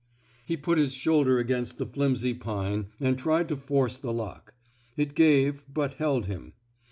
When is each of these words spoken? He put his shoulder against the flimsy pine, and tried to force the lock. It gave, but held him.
He 0.43 0.57
put 0.57 0.79
his 0.79 0.93
shoulder 0.95 1.37
against 1.37 1.77
the 1.77 1.85
flimsy 1.85 2.33
pine, 2.33 2.87
and 2.99 3.19
tried 3.19 3.47
to 3.49 3.55
force 3.55 3.97
the 3.97 4.11
lock. 4.11 4.55
It 4.97 5.13
gave, 5.13 5.63
but 5.71 5.93
held 5.93 6.25
him. 6.25 6.53